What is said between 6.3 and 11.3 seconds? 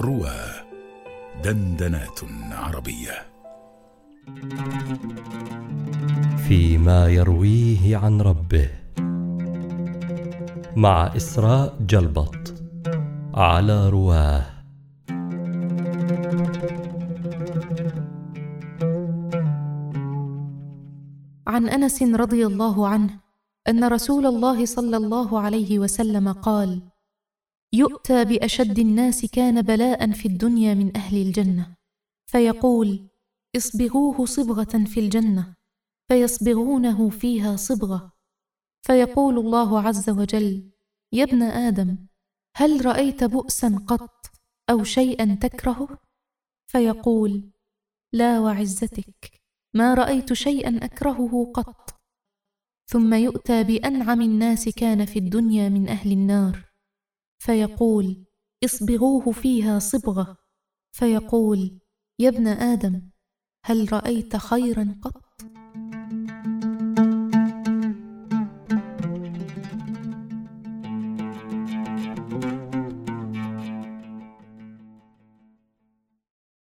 فيما يرويه عن ربه. مع